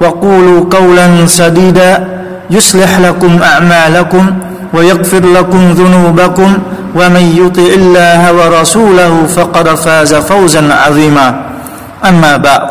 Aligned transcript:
وقولوا 0.00 0.60
قولا 0.70 1.26
سديدا 1.26 2.06
يصلح 2.50 2.98
لكم 2.98 3.42
أعمالكم 3.42 4.24
ويغفر 4.74 5.24
لكم 5.26 5.72
ذنوبكم 5.72 6.50
ومن 6.94 7.24
يطع 7.40 7.68
الله 7.80 8.20
ورسوله 8.38 9.26
فقد 9.26 9.66
فاز 9.74 10.14
فوزا 10.14 10.62
عظيما 10.74 11.34
أما 12.04 12.36
بعد 12.36 12.62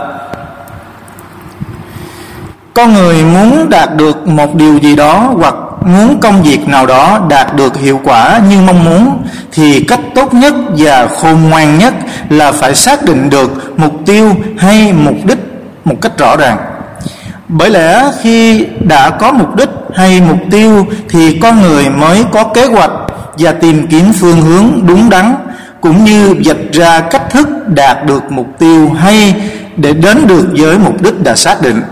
con 2.73 2.93
người 2.93 3.23
muốn 3.23 3.69
đạt 3.69 3.95
được 3.95 4.27
một 4.27 4.55
điều 4.55 4.77
gì 4.77 4.95
đó 4.95 5.33
hoặc 5.37 5.55
muốn 5.85 6.19
công 6.21 6.43
việc 6.43 6.67
nào 6.67 6.85
đó 6.85 7.19
đạt 7.29 7.55
được 7.55 7.77
hiệu 7.77 8.01
quả 8.03 8.39
như 8.49 8.61
mong 8.61 8.85
muốn 8.85 9.23
thì 9.51 9.83
cách 9.83 9.99
tốt 10.15 10.33
nhất 10.33 10.53
và 10.77 11.07
khôn 11.21 11.49
ngoan 11.49 11.77
nhất 11.77 11.93
là 12.29 12.51
phải 12.51 12.75
xác 12.75 13.03
định 13.03 13.29
được 13.29 13.79
mục 13.79 13.93
tiêu 14.05 14.35
hay 14.57 14.93
mục 14.93 15.15
đích 15.25 15.37
một 15.85 15.95
cách 16.01 16.17
rõ 16.17 16.35
ràng 16.35 16.57
bởi 17.48 17.70
lẽ 17.70 18.10
khi 18.22 18.66
đã 18.80 19.10
có 19.10 19.32
mục 19.32 19.56
đích 19.56 19.68
hay 19.94 20.20
mục 20.20 20.38
tiêu 20.50 20.86
thì 21.08 21.38
con 21.42 21.62
người 21.62 21.90
mới 21.90 22.24
có 22.32 22.44
kế 22.44 22.64
hoạch 22.64 22.90
và 23.38 23.52
tìm 23.52 23.86
kiếm 23.86 24.12
phương 24.20 24.40
hướng 24.40 24.86
đúng 24.86 25.10
đắn, 25.10 25.34
cũng 25.80 26.04
như 26.04 26.34
vạch 26.44 26.72
ra 26.72 27.00
cách 27.00 27.30
thức 27.30 27.48
đạt 27.68 28.06
được 28.06 28.32
mục 28.32 28.46
tiêu 28.58 28.90
hay 28.90 29.34
để 29.76 29.92
đến 29.92 30.26
được 30.26 30.46
với 30.58 30.78
mục 30.78 31.02
đích 31.02 31.22
đã 31.22 31.34
xác 31.34 31.62
định. 31.62 31.82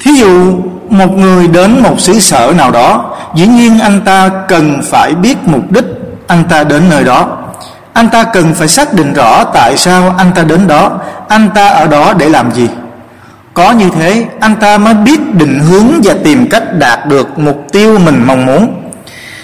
Thí 0.00 0.12
dụ, 0.12 0.56
một 0.88 1.10
người 1.10 1.48
đến 1.48 1.82
một 1.82 2.00
xứ 2.00 2.18
sở 2.20 2.52
nào 2.56 2.70
đó, 2.70 3.14
dĩ 3.34 3.46
nhiên 3.46 3.78
anh 3.78 4.00
ta 4.00 4.30
cần 4.48 4.82
phải 4.82 5.14
biết 5.14 5.36
mục 5.44 5.72
đích 5.72 5.84
anh 6.26 6.44
ta 6.48 6.64
đến 6.64 6.82
nơi 6.90 7.04
đó. 7.04 7.38
Anh 7.92 8.08
ta 8.08 8.24
cần 8.24 8.54
phải 8.54 8.68
xác 8.68 8.94
định 8.94 9.12
rõ 9.12 9.44
tại 9.44 9.76
sao 9.76 10.14
anh 10.18 10.30
ta 10.34 10.42
đến 10.42 10.66
đó, 10.66 10.90
anh 11.28 11.48
ta 11.54 11.68
ở 11.68 11.86
đó 11.86 12.14
để 12.18 12.28
làm 12.28 12.52
gì 12.52 12.68
có 13.54 13.72
như 13.72 13.90
thế, 13.90 14.26
anh 14.40 14.56
ta 14.56 14.78
mới 14.78 14.94
biết 14.94 15.34
định 15.34 15.58
hướng 15.58 16.00
và 16.04 16.14
tìm 16.24 16.48
cách 16.50 16.78
đạt 16.78 17.06
được 17.06 17.38
mục 17.38 17.64
tiêu 17.72 17.98
mình 17.98 18.22
mong 18.26 18.46
muốn. 18.46 18.74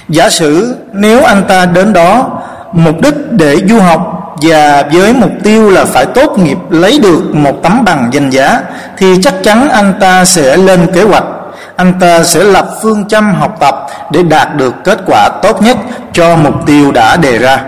Giả 0.08 0.30
sử 0.30 0.76
nếu 0.92 1.24
anh 1.24 1.42
ta 1.48 1.66
đến 1.66 1.92
đó, 1.92 2.40
mục 2.72 3.00
đích 3.02 3.14
để 3.30 3.56
du 3.68 3.80
học 3.80 4.14
và 4.42 4.84
với 4.92 5.12
mục 5.12 5.30
tiêu 5.44 5.70
là 5.70 5.84
phải 5.84 6.06
tốt 6.06 6.38
nghiệp 6.38 6.58
lấy 6.70 6.98
được 7.02 7.34
một 7.34 7.62
tấm 7.62 7.84
bằng 7.84 8.08
danh 8.12 8.30
giá, 8.30 8.60
thì 8.98 9.14
chắc 9.22 9.34
chắn 9.42 9.68
anh 9.68 9.94
ta 10.00 10.24
sẽ 10.24 10.56
lên 10.56 10.86
kế 10.94 11.02
hoạch. 11.02 11.24
Anh 11.76 11.92
ta 12.00 12.22
sẽ 12.22 12.44
lập 12.44 12.68
phương 12.82 13.08
châm 13.08 13.34
học 13.34 13.56
tập 13.60 13.86
để 14.12 14.22
đạt 14.22 14.56
được 14.56 14.74
kết 14.84 14.98
quả 15.06 15.28
tốt 15.42 15.62
nhất 15.62 15.76
cho 16.12 16.36
mục 16.36 16.54
tiêu 16.66 16.92
đã 16.92 17.16
đề 17.16 17.38
ra. 17.38 17.58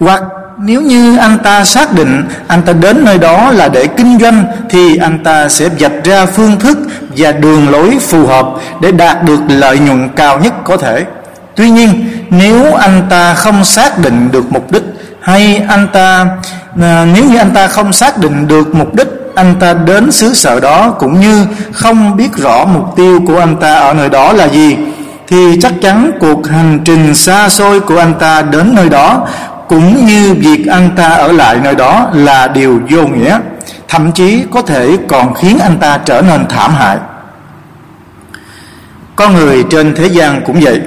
Hoặc 0.00 0.22
nếu 0.58 0.80
như 0.80 1.16
anh 1.16 1.38
ta 1.38 1.64
xác 1.64 1.92
định 1.92 2.24
anh 2.48 2.62
ta 2.62 2.72
đến 2.72 3.04
nơi 3.04 3.18
đó 3.18 3.50
là 3.50 3.68
để 3.68 3.86
kinh 3.86 4.18
doanh, 4.18 4.44
thì 4.70 4.96
anh 4.96 5.18
ta 5.24 5.48
sẽ 5.48 5.68
vạch 5.78 6.04
ra 6.04 6.26
phương 6.26 6.58
thức 6.58 6.78
và 7.16 7.32
đường 7.32 7.70
lối 7.70 7.98
phù 8.00 8.26
hợp 8.26 8.46
để 8.80 8.92
đạt 8.92 9.22
được 9.22 9.40
lợi 9.48 9.78
nhuận 9.78 10.08
cao 10.16 10.38
nhất 10.38 10.54
có 10.64 10.76
thể. 10.76 11.04
Tuy 11.56 11.70
nhiên, 11.70 12.08
nếu 12.30 12.74
anh 12.74 13.02
ta 13.10 13.34
không 13.34 13.64
xác 13.64 13.98
định 13.98 14.28
được 14.32 14.52
mục 14.52 14.72
đích 14.72 14.82
hay 15.20 15.62
anh 15.68 15.88
ta 15.92 16.26
à, 16.82 17.06
nếu 17.14 17.24
như 17.24 17.36
anh 17.36 17.50
ta 17.50 17.66
không 17.66 17.92
xác 17.92 18.18
định 18.18 18.48
được 18.48 18.74
mục 18.74 18.94
đích, 18.94 19.08
anh 19.34 19.54
ta 19.60 19.72
đến 19.72 20.12
xứ 20.12 20.34
sở 20.34 20.60
đó 20.60 20.94
cũng 20.98 21.20
như 21.20 21.46
không 21.72 22.16
biết 22.16 22.36
rõ 22.36 22.64
mục 22.64 22.96
tiêu 22.96 23.20
của 23.26 23.38
anh 23.38 23.56
ta 23.56 23.74
ở 23.74 23.94
nơi 23.94 24.08
đó 24.08 24.32
là 24.32 24.48
gì, 24.48 24.76
thì 25.28 25.58
chắc 25.62 25.72
chắn 25.82 26.10
cuộc 26.20 26.48
hành 26.48 26.80
trình 26.84 27.14
xa 27.14 27.48
xôi 27.48 27.80
của 27.80 27.98
anh 27.98 28.14
ta 28.14 28.42
đến 28.42 28.74
nơi 28.74 28.88
đó 28.88 29.28
cũng 29.68 30.06
như 30.06 30.34
việc 30.34 30.66
anh 30.66 30.90
ta 30.96 31.08
ở 31.08 31.32
lại 31.32 31.56
nơi 31.64 31.74
đó 31.74 32.10
là 32.12 32.48
điều 32.48 32.80
vô 32.90 33.06
nghĩa, 33.06 33.38
thậm 33.88 34.12
chí 34.12 34.44
có 34.50 34.62
thể 34.62 34.96
còn 35.08 35.34
khiến 35.34 35.58
anh 35.58 35.78
ta 35.78 35.98
trở 36.04 36.22
nên 36.22 36.46
thảm 36.48 36.74
hại. 36.74 36.98
Con 39.16 39.34
người 39.34 39.64
trên 39.70 39.94
thế 39.94 40.06
gian 40.06 40.42
cũng 40.46 40.60
vậy, 40.60 40.80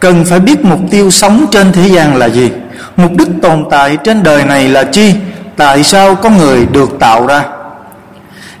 cần 0.00 0.24
phải 0.24 0.40
biết 0.40 0.64
mục 0.64 0.80
tiêu 0.90 1.10
sống 1.10 1.46
trên 1.50 1.72
thế 1.72 1.88
gian 1.88 2.16
là 2.16 2.26
gì. 2.26 2.50
Mục 2.96 3.12
đích 3.18 3.28
tồn 3.42 3.64
tại 3.70 3.96
trên 4.04 4.22
đời 4.22 4.44
này 4.44 4.68
là 4.68 4.84
chi? 4.84 5.14
Tại 5.56 5.82
sao 5.82 6.14
con 6.14 6.36
người 6.36 6.66
được 6.66 6.90
tạo 7.00 7.26
ra? 7.26 7.44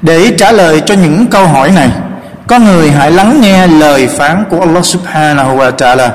Để 0.02 0.34
trả 0.38 0.52
lời 0.52 0.82
cho 0.86 0.94
những 0.94 1.26
câu 1.26 1.46
hỏi 1.46 1.70
này 1.70 1.90
con 2.46 2.64
người 2.64 2.90
hãy 2.90 3.10
lắng 3.10 3.40
nghe 3.40 3.66
lời 3.66 4.06
phán 4.06 4.44
của 4.50 4.60
Allah 4.60 4.84
subhanahu 4.84 5.56
wa 5.56 5.72
ta'ala. 5.76 6.10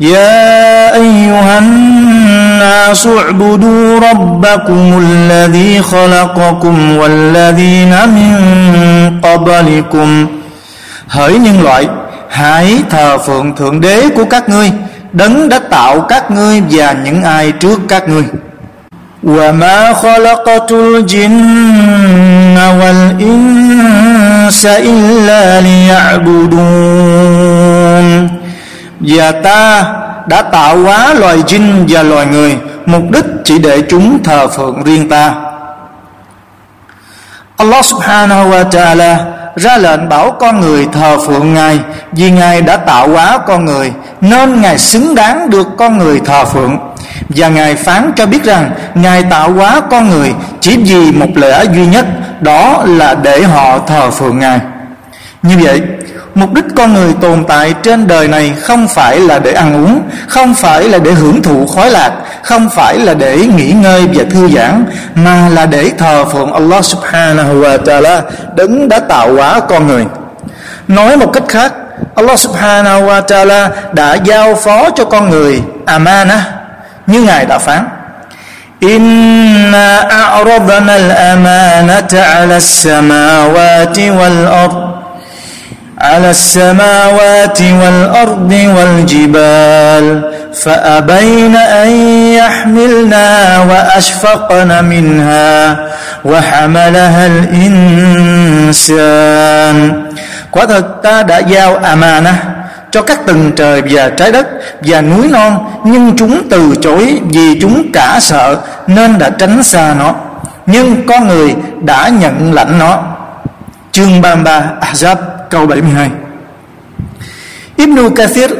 يا 0.00 0.94
أيها 0.94 1.58
الناس 1.58 3.06
اعبدوا 3.06 4.00
ربكم 4.00 5.02
الذي 5.06 5.82
خلقكم 5.82 6.96
والذين 6.96 7.90
من 8.08 9.20
قبلكم 9.22 10.26
Hỡi 11.08 11.38
nhân 11.38 11.62
loại 11.62 11.88
Hãy 12.28 12.82
thờ 12.90 13.18
phượng 13.18 13.56
Thượng 13.56 13.80
Đế 13.80 14.08
của 14.16 14.24
các 14.24 14.48
ngươi 14.48 14.72
Đấng 15.12 15.48
đã 15.48 15.58
tạo 15.58 16.00
các 16.00 16.30
ngươi 16.30 16.62
và 16.70 16.92
những 16.92 17.22
ai 17.22 17.52
trước 17.52 17.80
các 17.88 18.08
ngươi 18.08 18.24
وما 19.26 19.92
خلقت 19.92 20.72
الجن 20.72 22.58
والإنس 22.80 24.66
إلا 24.66 25.60
ليعبدون 25.60 26.66
và 29.01 29.31
ta 29.31 29.85
đã 30.27 30.41
tạo 30.41 30.77
hóa 30.77 31.13
loài 31.13 31.37
jin 31.37 31.85
và 31.89 32.03
loài 32.03 32.25
người. 32.25 32.57
Mục 32.85 33.03
đích 33.11 33.25
chỉ 33.43 33.59
để 33.59 33.81
chúng 33.89 34.23
thờ 34.23 34.47
phượng 34.47 34.83
riêng 34.83 35.09
ta. 35.09 35.33
Allah 37.57 37.85
subhanahu 37.85 38.49
wa 38.49 38.69
ta'ala 38.69 39.17
ra 39.55 39.77
lệnh 39.77 40.09
bảo 40.09 40.31
con 40.31 40.59
người 40.59 40.87
thờ 40.93 41.17
phượng 41.27 41.53
Ngài. 41.53 41.79
Vì 42.11 42.31
Ngài 42.31 42.61
đã 42.61 42.77
tạo 42.77 43.07
hóa 43.07 43.37
con 43.47 43.65
người, 43.65 43.93
nên 44.21 44.61
Ngài 44.61 44.77
xứng 44.77 45.15
đáng 45.15 45.49
được 45.49 45.67
con 45.77 45.97
người 45.97 46.19
thờ 46.25 46.45
phượng. 46.45 46.77
Và 47.29 47.47
Ngài 47.49 47.75
phán 47.75 48.11
cho 48.15 48.25
biết 48.25 48.43
rằng, 48.43 48.71
Ngài 48.95 49.23
tạo 49.23 49.51
hóa 49.51 49.81
con 49.89 50.09
người 50.09 50.33
chỉ 50.61 50.77
vì 50.77 51.11
một 51.11 51.29
lẽ 51.35 51.63
duy 51.73 51.85
nhất, 51.85 52.05
đó 52.41 52.83
là 52.87 53.15
để 53.15 53.43
họ 53.43 53.79
thờ 53.87 54.11
phượng 54.11 54.39
Ngài. 54.39 54.59
Như 55.43 55.55
vậy 55.61 55.81
Mục 56.35 56.53
đích 56.53 56.65
con 56.75 56.93
người 56.93 57.13
tồn 57.21 57.45
tại 57.47 57.73
trên 57.83 58.07
đời 58.07 58.27
này 58.27 58.53
không 58.61 58.87
phải 58.87 59.19
là 59.19 59.39
để 59.39 59.53
ăn 59.53 59.85
uống, 59.85 60.01
không 60.27 60.53
phải 60.53 60.83
là 60.83 60.97
để 60.97 61.11
hưởng 61.11 61.41
thụ 61.41 61.65
khoái 61.67 61.91
lạc, 61.91 62.11
không 62.43 62.69
phải 62.69 62.97
là 62.97 63.13
để 63.13 63.37
nghỉ 63.37 63.71
ngơi 63.71 64.07
và 64.13 64.23
thư 64.31 64.49
giãn, 64.49 64.85
mà 65.15 65.49
là 65.49 65.65
để 65.65 65.91
thờ 65.97 66.25
phượng 66.25 66.53
Allah 66.53 66.85
subhanahu 66.85 67.61
wa 67.61 67.83
ta'ala, 67.83 68.21
đấng 68.55 68.89
đã 68.89 68.99
tạo 68.99 69.33
hóa 69.33 69.59
con 69.59 69.87
người. 69.87 70.05
Nói 70.87 71.17
một 71.17 71.33
cách 71.33 71.43
khác, 71.47 71.73
Allah 72.15 72.39
subhanahu 72.39 73.01
wa 73.01 73.21
ta'ala 73.21 73.69
đã 73.93 74.13
giao 74.13 74.55
phó 74.55 74.89
cho 74.89 75.05
con 75.05 75.29
người 75.29 75.61
amana 75.85 76.45
như 77.07 77.21
Ngài 77.21 77.45
đã 77.45 77.57
phán. 77.57 77.87
Inna 78.79 79.99
a'radna 79.99 80.93
al-amanata 80.93 82.23
'ala 82.23 82.57
as-samawati 82.57 84.11
على 86.00 86.30
السماوات 86.30 87.60
والأرض 87.62 88.52
والجبال 88.76 90.32
فأبين 90.54 91.56
أن 91.56 91.90
يحملنا 92.32 93.58
وأشفقن 93.58 94.84
منها 94.84 95.76
وحملها 96.24 97.26
الإنسان 97.26 98.86
quả 100.50 100.66
thực 100.66 101.02
ta 101.02 101.22
đã 101.22 101.38
giao 101.38 101.76
amana 101.76 102.34
cho 102.90 103.02
các 103.02 103.26
tầng 103.26 103.52
trời 103.56 103.82
và 103.90 104.08
trái 104.08 104.32
đất 104.32 104.46
và 104.80 105.00
núi 105.00 105.28
non 105.28 105.70
nhưng 105.84 106.16
chúng 106.16 106.48
từ 106.50 106.74
chối 106.82 107.20
vì 107.24 107.60
chúng 107.60 107.92
cả 107.92 108.18
sợ 108.20 108.56
nên 108.86 109.18
đã 109.18 109.30
tránh 109.30 109.62
xa 109.62 109.94
nó 109.98 110.14
nhưng 110.66 111.06
con 111.06 111.28
người 111.28 111.54
đã 111.80 112.08
nhận 112.08 112.52
lãnh 112.52 112.78
nó 112.78 113.02
chương 113.92 114.22
33 114.22 114.72
Ahzab 114.80 115.16
câu 115.51 115.65
72 115.67 116.09
Ibn 117.75 118.15
Kathir 118.15 118.51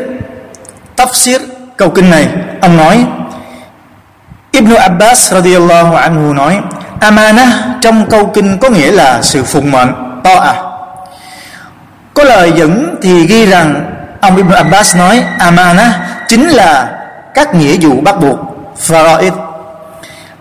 tafsir 0.96 1.40
câu 1.78 1.90
kinh 1.90 2.10
này. 2.10 2.28
Ông 2.62 2.78
nói 2.78 3.06
Ibn 4.52 4.76
Abbas 4.76 5.34
radiallahu 5.34 5.96
anhu 5.96 6.34
nói 6.34 6.60
Amana 7.00 7.76
trong 7.82 8.10
câu 8.10 8.32
kinh 8.34 8.58
có 8.58 8.70
nghĩa 8.70 8.92
là 8.92 9.22
sự 9.22 9.44
phụng 9.44 9.72
mệnh 9.72 9.94
to 10.24 10.36
à 10.36 10.56
có 12.14 12.24
lời 12.24 12.52
dẫn 12.56 12.96
thì 13.02 13.26
ghi 13.28 13.46
rằng 13.46 13.86
ông 14.22 14.36
Ibn 14.38 14.52
Abbas 14.52 14.96
nói 14.96 15.24
Amana 15.40 16.08
chính 16.28 16.48
là 16.48 16.90
các 17.34 17.56
nghĩa 17.56 17.78
vụ 17.82 18.02
bắt 18.02 18.16
buộc 18.20 18.40
Faraid. 18.88 19.32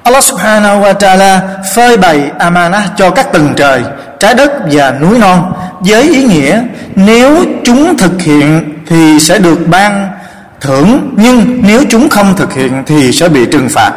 Allah 0.02 0.24
subhanahu 0.24 0.80
wa 0.80 0.94
ta'ala 0.94 1.40
phơi 1.74 1.96
bày 1.96 2.30
amana 2.38 2.88
cho 2.96 3.10
các 3.10 3.32
tầng 3.32 3.54
trời, 3.56 3.82
trái 4.20 4.34
đất 4.34 4.52
và 4.72 4.94
núi 5.00 5.18
non 5.18 5.52
với 5.80 6.02
ý 6.02 6.24
nghĩa 6.24 6.62
nếu 6.94 7.44
chúng 7.64 7.96
thực 7.96 8.22
hiện 8.22 8.74
thì 8.86 9.20
sẽ 9.20 9.38
được 9.38 9.58
ban 9.66 10.08
thưởng 10.60 11.14
nhưng 11.16 11.60
nếu 11.62 11.82
chúng 11.90 12.08
không 12.08 12.36
thực 12.36 12.52
hiện 12.52 12.82
thì 12.86 13.12
sẽ 13.12 13.28
bị 13.28 13.46
trừng 13.52 13.68
phạt. 13.68 13.92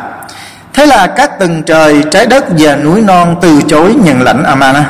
Thế 0.73 0.85
là 0.85 1.07
các 1.07 1.39
tầng 1.39 1.63
trời, 1.63 2.03
trái 2.11 2.25
đất 2.25 2.45
và 2.49 2.75
núi 2.75 3.01
non 3.01 3.35
từ 3.41 3.61
chối 3.67 3.95
nhận 4.03 4.21
lãnh 4.21 4.43
amana. 4.43 4.85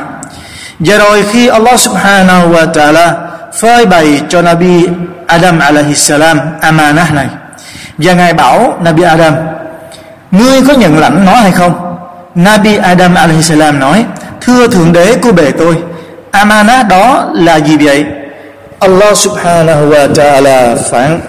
Và 0.78 0.98
rồi 0.98 1.24
khi 1.32 1.48
Allah 1.48 1.80
subhanahu 1.80 2.52
wa 2.52 2.72
ta'ala 2.72 3.12
phơi 3.60 3.86
bày 3.86 4.20
cho 4.28 4.42
Nabi 4.42 4.86
Adam 5.26 5.58
alaihi 5.58 5.94
salam 5.94 6.40
amana 6.60 7.10
này 7.10 7.26
và 7.98 8.12
ngài 8.12 8.32
bảo 8.32 8.78
Nabi 8.82 9.02
Adam 9.02 9.34
ngươi 10.30 10.62
có 10.62 10.72
nhận 10.72 10.98
lãnh 10.98 11.24
nó 11.24 11.34
hay 11.34 11.52
không 11.52 11.96
Nabi 12.34 12.76
Adam 12.76 13.14
alaihissalam 13.14 13.80
nói 13.80 14.04
thưa 14.44 14.68
thượng 14.68 14.92
đế 14.92 15.16
của 15.22 15.32
bề 15.32 15.50
tôi. 15.50 15.76
Amana 16.30 16.82
đó 16.82 17.30
là 17.34 17.56
gì 17.56 17.76
vậy? 17.76 18.04
Allah 18.78 19.16
subhanahu 19.16 19.90
wa 19.90 20.12
ta'ala 20.12 20.76
phán, 20.76 21.20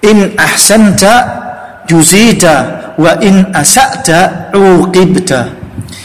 in 0.00 0.36
ahsanta, 0.36 1.26
yuzita, 1.88 2.62
wa 2.98 3.16
in 3.20 3.44
asata, 3.52 4.30
uqibta. 4.56 5.44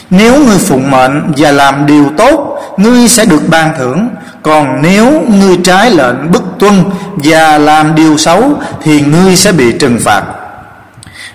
Nếu 0.10 0.40
ngươi 0.40 0.58
phụng 0.58 0.92
mệnh 0.92 1.32
và 1.38 1.52
làm 1.52 1.86
điều 1.86 2.10
tốt, 2.18 2.60
ngươi 2.78 3.08
sẽ 3.08 3.26
được 3.26 3.42
ban 3.48 3.74
thưởng. 3.78 4.10
Còn 4.44 4.82
nếu 4.82 5.24
ngươi 5.28 5.58
trái 5.64 5.92
lệnh 5.92 6.32
bất 6.32 6.44
tuân 6.60 6.84
và 7.16 7.58
làm 7.58 7.96
điều 7.96 8.18
xấu, 8.18 8.44
thì 8.84 9.02
ngươi 9.02 9.36
sẽ 9.36 9.52
bị 9.52 9.72
trừng 9.80 10.00
phạt. 10.00 10.24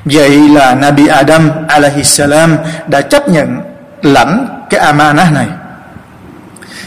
Vậy 0.04 0.30
là 0.30 0.74
Nabi 0.74 1.06
Adam 1.06 1.50
alaihi 1.68 2.04
salam 2.04 2.56
đã 2.86 3.00
chấp 3.00 3.28
nhận 3.28 3.56
lãnh 4.02 4.57
cái 4.70 4.80
amanah 4.80 5.32
này. 5.32 5.46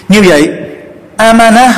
Như 0.10 0.24
vậy, 0.28 0.50
amanah 1.18 1.76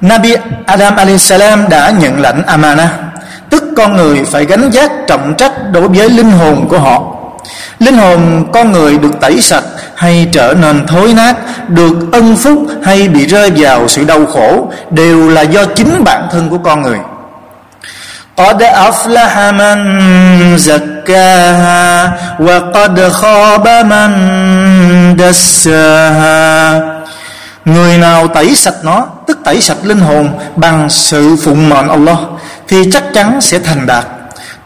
Nabi 0.00 0.34
Adam 0.66 0.96
alaihi 0.96 1.18
salam 1.18 1.68
đã 1.68 1.90
nhận 1.90 2.20
lãnh 2.20 2.42
amanah 2.46 2.90
tức 3.50 3.64
con 3.76 3.96
người 3.96 4.24
phải 4.24 4.44
gánh 4.44 4.70
giác 4.70 4.90
trọng 5.06 5.34
trách 5.38 5.52
đối 5.72 5.88
với 5.88 6.10
linh 6.10 6.30
hồn 6.30 6.68
của 6.68 6.78
họ. 6.78 7.02
Linh 7.78 7.96
hồn 7.96 8.46
con 8.52 8.72
người 8.72 8.98
được 8.98 9.20
tẩy 9.20 9.40
sạch 9.40 9.64
hay 9.94 10.28
trở 10.32 10.54
nên 10.60 10.86
thối 10.86 11.14
nát, 11.14 11.36
được 11.68 12.12
ân 12.12 12.36
phúc 12.36 12.66
hay 12.82 13.08
bị 13.08 13.26
rơi 13.26 13.50
vào 13.56 13.88
sự 13.88 14.04
đau 14.04 14.26
khổ 14.26 14.72
đều 14.90 15.28
là 15.28 15.42
do 15.42 15.64
chính 15.64 16.04
bản 16.04 16.28
thân 16.30 16.48
của 16.50 16.58
con 16.58 16.82
người. 16.82 16.98
قد 18.37 18.61
أفلح 18.63 19.37
من 19.37 19.77
زكاها 20.57 22.11
وقد 22.39 23.09
خاب 23.09 23.67
من 23.85 24.11
دساها 25.17 26.81
Người 27.65 27.97
nào 27.97 28.27
tẩy 28.27 28.55
sạch 28.55 28.73
nó 28.83 29.05
Tức 29.27 29.37
tẩy 29.43 29.61
sạch 29.61 29.77
linh 29.83 29.99
hồn 29.99 30.29
Bằng 30.55 30.89
sự 30.89 31.35
phụng 31.43 31.69
mệnh 31.69 31.87
Allah 31.87 32.17
Thì 32.67 32.91
chắc 32.91 33.03
chắn 33.13 33.41
sẽ 33.41 33.59
thành 33.59 33.85
đạt 33.85 34.05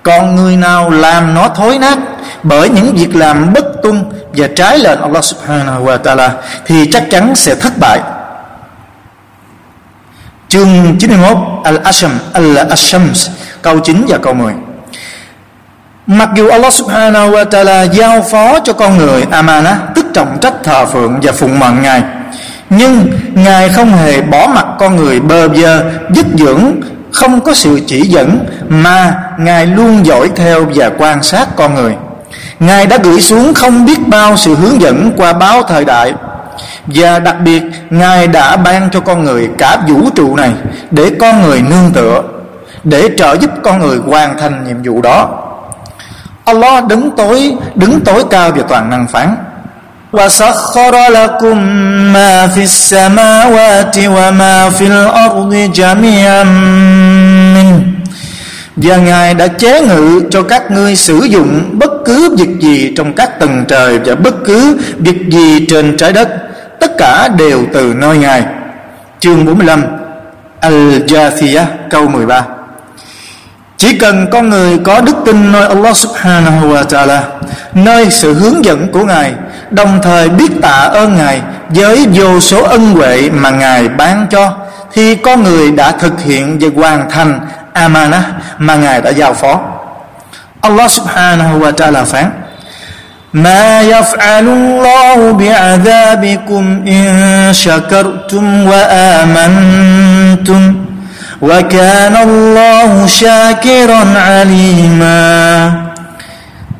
Còn 0.03 0.35
người 0.35 0.55
nào 0.55 0.89
làm 0.89 1.33
nó 1.33 1.49
thối 1.55 1.77
nát 1.77 1.97
Bởi 2.43 2.69
những 2.69 2.95
việc 2.95 3.15
làm 3.15 3.53
bất 3.53 3.65
tuân 3.83 4.03
Và 4.33 4.47
trái 4.55 4.79
lệnh 4.79 5.01
Allah 5.01 5.23
subhanahu 5.23 5.85
wa 5.85 5.97
ta'ala 6.03 6.29
Thì 6.65 6.89
chắc 6.91 7.03
chắn 7.11 7.35
sẽ 7.35 7.55
thất 7.55 7.73
bại 7.79 7.99
Chương 10.52 10.96
91 10.98 11.36
Al-Asham, 11.64 12.10
Al-Ashams, 12.32 13.28
Câu 13.62 13.78
9 13.78 14.04
và 14.08 14.18
câu 14.18 14.34
10 14.34 14.54
Mặc 16.06 16.28
dù 16.36 16.48
Allah 16.48 16.72
subhanahu 16.72 17.30
wa 17.30 17.44
ta'ala 17.44 17.92
giao 17.92 18.22
phó 18.22 18.58
cho 18.60 18.72
con 18.72 18.98
người 18.98 19.22
amana 19.30 19.78
Tức 19.94 20.06
trọng 20.14 20.38
trách 20.40 20.54
thờ 20.64 20.86
phượng 20.86 21.18
và 21.22 21.32
phụng 21.32 21.58
mệnh 21.58 21.82
Ngài, 21.82 22.02
Nhưng 22.70 23.12
Ngài 23.34 23.68
không 23.68 23.92
hề 23.92 24.22
bỏ 24.22 24.46
mặt 24.46 24.66
con 24.78 24.96
người 24.96 25.20
bơ 25.20 25.48
vơ, 25.48 25.84
Dứt 26.14 26.26
dưỡng, 26.38 26.80
Không 27.12 27.40
có 27.40 27.54
sự 27.54 27.80
chỉ 27.86 28.00
dẫn 28.00 28.46
Mà 28.68 29.14
Ngài 29.38 29.66
luôn 29.66 30.06
dõi 30.06 30.30
theo 30.36 30.66
và 30.74 30.90
quan 30.98 31.22
sát 31.22 31.48
con 31.56 31.74
người. 31.74 31.94
Ngài 32.60 32.86
đã 32.86 32.98
gửi 33.02 33.20
xuống 33.20 33.54
không 33.54 33.84
biết 33.84 34.08
bao 34.08 34.36
sự 34.36 34.54
hướng 34.54 34.80
dẫn 34.80 35.12
qua 35.16 35.32
báo 35.32 35.62
thời 35.62 35.84
đại 35.84 36.12
và 36.87 37.19
đặc 37.19 37.35
biệt 37.43 37.63
ngài 37.89 38.27
đã 38.27 38.55
ban 38.55 38.89
cho 38.89 38.99
con 38.99 39.23
người 39.23 39.49
cả 39.57 39.77
vũ 39.87 40.09
trụ 40.15 40.35
này 40.35 40.51
để 40.91 41.11
con 41.19 41.41
người 41.41 41.61
nương 41.61 41.91
tựa 41.93 42.23
để 42.83 43.09
trợ 43.17 43.37
giúp 43.41 43.51
con 43.63 43.79
người 43.79 43.97
hoàn 43.97 44.37
thành 44.37 44.63
nhiệm 44.67 44.83
vụ 44.83 45.01
đó 45.01 45.43
Allah 46.45 46.87
đứng 46.87 47.11
tối 47.17 47.55
đứng 47.75 48.01
tối 48.01 48.23
cao 48.29 48.51
và 48.51 48.63
toàn 48.67 48.89
năng 48.89 49.07
phán 49.07 49.35
وسخر 50.13 50.95
لكم 51.09 51.57
ما 52.13 52.47
في 52.47 52.63
السماوات 52.63 53.95
وما 53.97 54.69
في 54.69 54.87
الأرض 54.87 55.53
جميعا 55.73 56.43
منه 57.53 57.79
và 58.75 58.97
Ngài 58.97 59.33
đã 59.33 59.47
chế 59.47 59.81
ngự 59.81 60.21
cho 60.31 60.43
các 60.43 60.71
ngươi 60.71 60.95
sử 60.95 61.23
dụng 61.23 61.69
bất 61.79 61.91
cứ 62.05 62.35
việc 62.37 62.59
gì 62.59 62.93
trong 62.97 63.13
các 63.13 63.39
tầng 63.39 63.65
trời 63.67 63.99
và 63.99 64.15
bất 64.15 64.35
cứ 64.45 64.77
việc 64.97 65.29
gì 65.29 65.65
trên 65.69 65.97
trái 65.97 66.13
đất 66.13 66.29
tất 66.82 66.98
cả 66.98 67.28
đều 67.28 67.64
từ 67.72 67.94
nơi 67.96 68.18
Ngài. 68.18 68.44
Chương 69.20 69.46
45 69.46 69.84
Al-Jathiyah, 70.60 71.64
câu 71.90 72.08
13 72.08 72.42
chỉ 73.76 73.98
cần 73.98 74.26
con 74.30 74.50
người 74.50 74.78
có 74.78 75.00
đức 75.00 75.16
tin 75.26 75.52
nơi 75.52 75.68
Allah 75.68 75.96
subhanahu 75.96 76.68
wa 76.68 76.84
ta'ala, 76.84 77.20
Nơi 77.74 78.10
sự 78.10 78.34
hướng 78.34 78.64
dẫn 78.64 78.92
của 78.92 79.04
Ngài, 79.04 79.32
Đồng 79.70 79.98
thời 80.02 80.28
biết 80.28 80.48
tạ 80.62 80.90
ơn 80.92 81.16
Ngài 81.16 81.40
Với 81.68 82.06
vô 82.14 82.40
số 82.40 82.62
ân 82.64 82.92
huệ 82.92 83.30
mà 83.30 83.50
Ngài 83.50 83.88
ban 83.88 84.26
cho, 84.30 84.52
Thì 84.92 85.14
con 85.14 85.42
người 85.42 85.70
đã 85.70 85.92
thực 85.92 86.20
hiện 86.20 86.58
và 86.60 86.68
hoàn 86.76 87.10
thành 87.10 87.40
amana 87.72 88.24
mà 88.58 88.76
Ngài 88.76 89.02
đã 89.02 89.10
giao 89.10 89.34
phó. 89.34 89.60
Allah 90.60 90.90
subhanahu 90.90 91.60
wa 91.60 91.72
ta'ala 91.72 92.04
phán 92.04 92.30
ما 93.33 93.81
يفعل 93.81 94.47
الله 94.47 95.31
بعذابكم 95.31 96.83
إن 96.87 97.03
شكرتم 97.53 98.67
وآمنتم 98.67 100.61
وكان 101.41 102.15
الله 102.15 103.05
شاكرا 103.05 104.03
عليما 104.17 105.87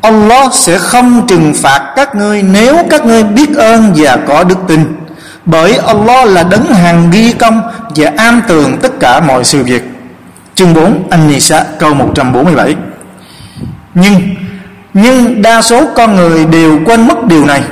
Allah 0.01 0.53
sẽ 0.53 0.77
không 0.77 1.27
trừng 1.27 1.53
phạt 1.53 1.93
các 1.96 2.15
ngươi 2.15 2.43
nếu 2.43 2.77
các 2.89 3.05
ngươi 3.05 3.24
biết 3.24 3.55
ơn 3.55 3.93
và 3.96 4.17
có 4.27 4.43
đức 4.43 4.57
tin 4.67 4.96
bởi 5.46 5.77
Allah 5.77 6.27
là 6.27 6.43
đấng 6.43 6.74
hàng 6.74 7.10
ghi 7.12 7.31
công 7.31 7.62
và 7.96 8.12
am 8.17 8.41
tường 8.48 8.77
tất 8.81 9.00
cả 9.00 9.19
mọi 9.19 9.43
sự 9.43 9.63
việc 9.63 9.84
chương 10.55 10.74
4 10.74 11.03
An-Nisa 11.10 11.63
câu 11.79 11.93
147 11.93 12.75
nhưng 13.93 14.36
nhưng 14.94 15.42
đa 15.42 15.62
số 15.62 15.84
con 15.94 16.16
người 16.16 16.44
đều 16.44 16.78
quên 16.87 17.08
mất 17.08 17.25
điều 17.25 17.44
này. 17.44 17.62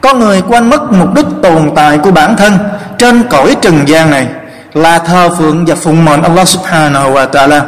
Con 0.00 0.18
người 0.18 0.42
quên 0.42 0.70
mất 0.70 0.92
mục 0.92 1.14
đích 1.14 1.26
tồn 1.42 1.70
tại 1.76 1.98
của 1.98 2.10
bản 2.10 2.36
thân 2.36 2.58
trên 2.98 3.22
cõi 3.30 3.56
trần 3.62 3.88
gian 3.88 4.10
này 4.10 4.26
là 4.74 4.98
thờ 4.98 5.30
phượng 5.38 5.64
và 5.66 5.74
phụng 5.74 6.04
mệnh 6.04 6.22
Allah 6.22 6.48
subhanahu 6.48 7.12
wa 7.12 7.30
ta'ala. 7.30 7.60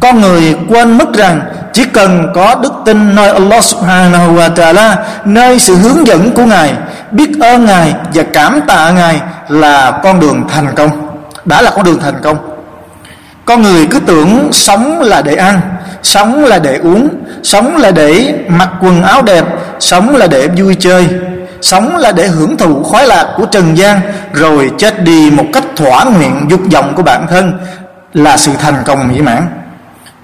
Con 0.00 0.20
người 0.20 0.56
quên 0.68 0.98
mất 0.98 1.14
rằng 1.14 1.40
chỉ 1.72 1.84
cần 1.84 2.26
có 2.34 2.54
đức 2.62 2.72
tin 2.84 3.14
nơi 3.14 3.30
Allah 3.30 3.64
subhanahu 3.64 4.34
wa 4.34 4.54
ta'ala, 4.54 4.96
nơi 5.24 5.58
sự 5.58 5.74
hướng 5.74 6.06
dẫn 6.06 6.30
của 6.30 6.44
Ngài, 6.44 6.72
biết 7.10 7.30
ơn 7.40 7.64
Ngài 7.64 7.94
và 8.14 8.22
cảm 8.32 8.60
tạ 8.66 8.90
Ngài 8.90 9.20
là 9.48 10.00
con 10.02 10.20
đường 10.20 10.44
thành 10.48 10.74
công. 10.76 10.90
Đã 11.44 11.62
là 11.62 11.70
con 11.70 11.84
đường 11.84 11.98
thành 12.00 12.20
công 12.22 12.57
con 13.48 13.62
người 13.62 13.86
cứ 13.90 14.00
tưởng 14.00 14.48
sống 14.52 15.00
là 15.00 15.22
để 15.22 15.34
ăn, 15.34 15.60
sống 16.02 16.44
là 16.44 16.58
để 16.58 16.76
uống, 16.76 17.08
sống 17.42 17.76
là 17.76 17.90
để 17.90 18.34
mặc 18.48 18.68
quần 18.80 19.02
áo 19.02 19.22
đẹp, 19.22 19.44
sống 19.80 20.16
là 20.16 20.26
để 20.26 20.48
vui 20.56 20.74
chơi, 20.74 21.08
sống 21.60 21.96
là 21.96 22.12
để 22.12 22.26
hưởng 22.26 22.56
thụ 22.56 22.82
khoái 22.82 23.06
lạc 23.06 23.26
của 23.36 23.46
trần 23.46 23.76
gian, 23.76 24.00
rồi 24.32 24.70
chết 24.78 25.04
đi 25.04 25.30
một 25.30 25.44
cách 25.52 25.64
thỏa 25.76 26.04
nguyện 26.04 26.46
dục 26.50 26.60
vọng 26.72 26.92
của 26.96 27.02
bản 27.02 27.26
thân 27.30 27.52
là 28.14 28.36
sự 28.36 28.52
thành 28.58 28.82
công 28.84 29.08
mỹ 29.08 29.20
mãn. 29.20 29.46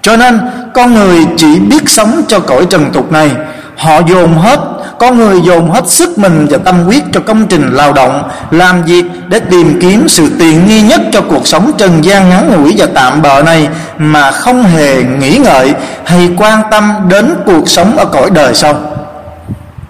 Cho 0.01 0.17
nên, 0.17 0.39
con 0.73 0.93
người 0.93 1.25
chỉ 1.37 1.59
biết 1.59 1.89
sống 1.89 2.21
cho 2.27 2.39
cõi 2.39 2.65
trần 2.69 2.91
tục 2.93 3.11
này 3.11 3.31
họ 3.76 4.00
dồn 4.08 4.34
hết 4.34 4.60
con 4.98 5.18
người 5.18 5.40
dồn 5.42 5.70
hết 5.70 5.88
sức 5.88 6.18
mình 6.18 6.46
và 6.50 6.58
tâm 6.64 6.84
huyết 6.84 7.02
cho 7.12 7.20
công 7.20 7.46
trình 7.46 7.70
lao 7.72 7.92
động 7.92 8.30
làm 8.50 8.82
việc 8.82 9.04
để 9.28 9.40
tìm 9.40 9.78
kiếm 9.80 10.08
sự 10.08 10.30
tiện 10.38 10.66
nghi 10.66 10.82
nhất 10.82 11.00
cho 11.12 11.20
cuộc 11.20 11.46
sống 11.46 11.70
trần 11.78 12.04
gian 12.04 12.28
ngắn 12.30 12.52
ngủi 12.52 12.74
và 12.78 12.86
tạm 12.94 13.22
bợ 13.22 13.42
này 13.42 13.68
mà 13.98 14.30
không 14.30 14.62
hề 14.62 15.02
nghĩ 15.02 15.36
ngợi 15.36 15.74
hay 16.04 16.30
quan 16.36 16.62
tâm 16.70 17.08
đến 17.08 17.34
cuộc 17.46 17.68
sống 17.68 17.96
ở 17.96 18.04
cõi 18.04 18.30
đời 18.30 18.54
sau 18.54 18.74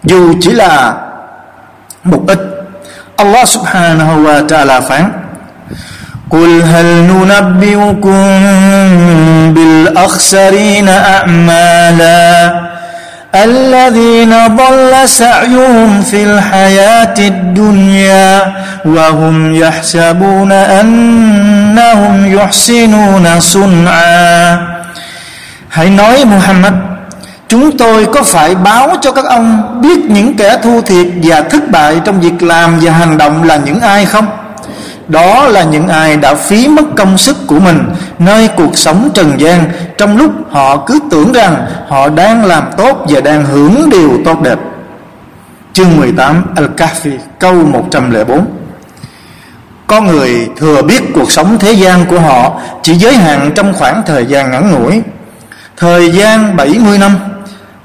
dù 0.03 0.35
chỉ 0.41 0.51
là 0.51 0.95
một 2.05 2.23
ít 2.27 2.39
Allah 3.17 3.49
subhanahu 3.49 4.25
wa 4.25 4.47
ta'ala 4.47 4.81
phán 4.81 5.13
قل 6.31 6.63
هل 6.63 6.87
ننبئكم 7.11 8.23
بالأخسرين 9.55 10.89
أعمالا 10.89 12.64
الذين 13.44 14.34
ضل 14.56 15.10
سعيهم 15.10 16.02
في 16.02 16.24
الحياة 16.24 17.18
الدنيا 17.20 18.54
وهم 18.86 19.56
يحسبون 19.56 20.52
أنهم 20.52 22.34
يحسنون 22.38 23.40
صنعا 23.40 24.58
Hãy 25.70 25.90
nói, 25.90 26.26
Muhammad, 26.26 26.74
Chúng 27.48 27.78
tôi 27.78 28.06
có 28.06 28.24
phải 28.24 28.56
báo 28.56 28.98
cho 29.02 29.12
các 29.12 29.26
ông 29.26 29.80
biết 29.82 30.00
những 30.08 30.38
kẻ 30.38 30.58
thu 30.64 30.82
thiệt 30.82 31.08
và 31.24 31.42
thất 31.42 31.72
bại 31.72 32.02
trong 32.06 32.22
việc 32.22 32.44
làm 32.44 32.80
và 32.82 32.92
hành 32.92 33.18
động 33.18 33.44
là 33.44 33.58
những 33.58 33.80
ai 33.80 34.06
không? 34.06 34.28
Đó 35.08 35.48
là 35.48 35.64
những 35.64 35.88
ai 35.88 36.18
đã 36.18 36.36
phí 36.36 36.68
mất 36.68 36.86
công 36.98 37.18
sức 37.18 37.38
của 37.48 37.60
mình, 37.60 37.80
nơi 38.20 38.48
cuộc 38.48 38.78
sống 38.78 39.10
trần 39.14 39.40
gian. 39.40 39.70
Trong 39.98 40.18
lúc 40.18 40.32
họ 40.52 40.78
cứ 40.78 41.00
tưởng 41.12 41.32
rằng 41.32 41.66
họ 41.88 42.10
đang 42.10 42.46
làm 42.46 42.64
tốt 42.78 43.06
và 43.10 43.22
đang 43.22 43.46
hưởng 43.46 43.90
điều 43.90 44.20
tốt 44.26 44.42
đẹp. 44.42 44.60
Chương 45.74 45.98
18 45.98 46.46
Al-Kahfi, 46.56 47.18
câu 47.40 47.54
104 47.54 48.46
con 49.88 50.08
người 50.08 50.50
thừa 50.58 50.82
biết 50.82 51.02
cuộc 51.14 51.32
sống 51.32 51.58
thế 51.60 51.74
gian 51.74 52.06
của 52.06 52.20
họ 52.20 52.62
chỉ 52.84 52.94
giới 52.94 53.14
hạn 53.16 53.52
trong 53.56 53.74
khoảng 53.74 54.02
thời 54.06 54.26
gian 54.26 54.52
ngắn 54.52 54.72
ngủi. 54.72 55.02
Thời 55.78 56.12
gian 56.12 56.56
70 56.56 56.98
năm 56.98 57.18